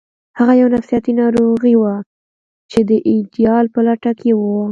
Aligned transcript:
هغه 0.39 0.53
یو 0.61 0.67
نفسیاتي 0.75 1.11
ناروغ 1.21 1.61
و 1.77 1.83
چې 2.71 2.79
د 2.89 2.91
ایډیال 3.09 3.65
په 3.73 3.79
لټه 3.87 4.11
کې 4.19 4.31
و 4.35 4.41